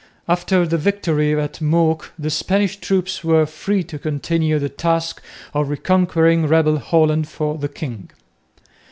After 0.27 0.65
the 0.65 0.79
victory 0.79 1.39
at 1.39 1.61
Mook 1.61 2.11
the 2.17 2.31
Spanish 2.31 2.77
troops 2.77 3.23
were 3.23 3.45
free 3.45 3.83
to 3.83 3.99
continue 3.99 4.57
the 4.57 4.67
task 4.67 5.21
of 5.53 5.69
reconquering 5.69 6.47
rebel 6.47 6.79
Holland 6.79 7.27
for 7.27 7.59
the 7.59 7.69
king. 7.69 8.09